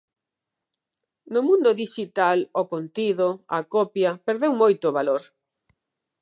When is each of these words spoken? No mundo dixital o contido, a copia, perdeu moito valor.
No 1.33 1.39
mundo 1.47 1.69
dixital 1.81 2.39
o 2.61 2.63
contido, 2.73 3.27
a 3.57 3.59
copia, 3.75 4.11
perdeu 4.27 4.51
moito 4.61 4.87
valor. 4.97 5.21